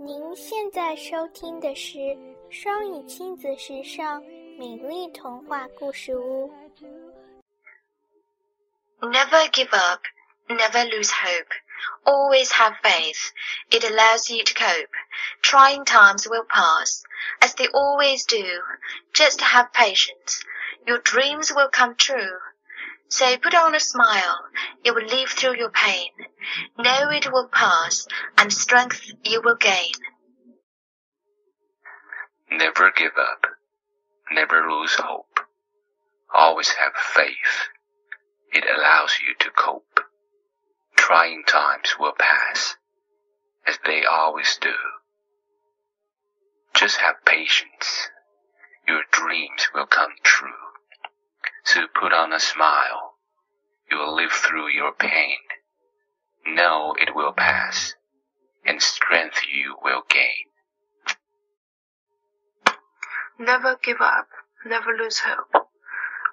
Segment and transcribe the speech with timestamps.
[0.00, 2.16] 您现在收听的是
[2.50, 4.22] 双语亲子时尚
[4.56, 6.52] 美丽童话故事屋。
[9.00, 10.00] Never give up,
[10.48, 11.52] never lose hope.
[12.04, 13.32] Always have faith.
[13.70, 14.94] It allows you to cope.
[15.42, 17.02] Trying times will pass,
[17.40, 18.62] as they always do.
[19.12, 20.44] Just have patience.
[20.86, 22.38] Your dreams will come true.
[23.08, 24.44] So put on a smile.
[24.84, 26.10] You will live through your pain.
[26.76, 28.06] Know it will pass,
[28.36, 29.92] and strength you will gain.
[32.50, 33.46] Never give up.
[34.30, 35.40] Never lose hope.
[36.32, 37.68] Always have faith.
[38.52, 40.00] It allows you to cope.
[40.96, 42.76] Trying times will pass,
[43.66, 44.74] as they always do.
[46.74, 48.08] Just have patience.
[48.86, 50.48] Your dreams will come true.
[51.64, 53.14] So put on a smile.
[53.90, 55.38] You will live through your pain.
[56.54, 57.94] Know it will pass,
[58.64, 60.46] and strength you will gain.
[63.38, 64.28] Never give up,
[64.64, 65.68] never lose hope.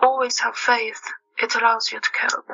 [0.00, 1.02] Always have faith,
[1.38, 2.50] it allows you to cope.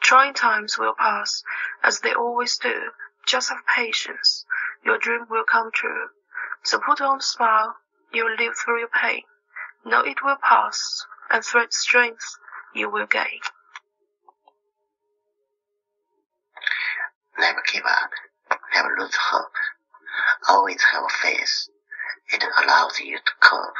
[0.00, 1.42] Trying times will pass,
[1.82, 2.92] as they always do.
[3.26, 4.46] Just have patience,
[4.84, 6.08] your dream will come true.
[6.62, 7.76] So put on a smile,
[8.12, 9.24] you will live through your pain.
[9.84, 12.38] Know it will pass, and through its strength
[12.72, 13.40] you will gain.
[20.70, 21.68] Always have faith.
[22.32, 23.74] It allows you to cope.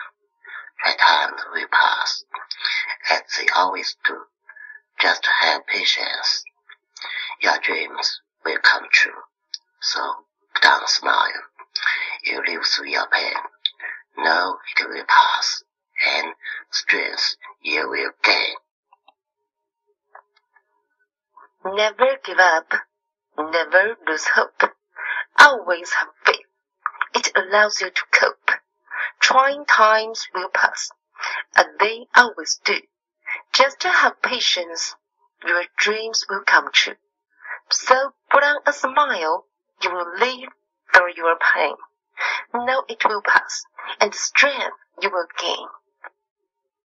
[0.85, 2.25] Right times will pass,
[3.13, 4.23] as they always do.
[5.01, 6.43] Just have patience.
[7.43, 9.23] Your dreams will come true.
[9.81, 10.01] So
[10.61, 11.45] don't smile.
[12.25, 13.35] You live through your pain.
[14.19, 15.63] Know it will pass,
[16.09, 16.35] and
[16.73, 18.57] strength you will gain.
[21.65, 22.73] Never give up.
[23.39, 24.73] Never lose hope.
[25.39, 26.30] Always have faith.
[26.30, 26.30] It
[27.41, 28.51] allows you to cope.
[29.21, 30.91] Trying times will pass,
[31.57, 32.81] as they always do.
[33.53, 34.95] Just to have patience.
[35.47, 36.97] Your dreams will come true.
[37.71, 39.47] So put on a smile.
[39.83, 40.51] You will live
[40.93, 41.77] through your pain.
[42.53, 43.65] Know it will pass,
[44.01, 45.69] and strength you will gain.